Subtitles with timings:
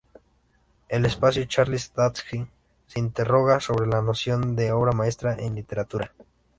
[0.89, 2.47] El espacio Charles Dantzig
[2.87, 6.11] se interroga sobre la noción de obra maestra en literatura.